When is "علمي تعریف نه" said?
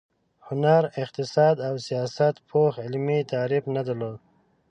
2.85-3.81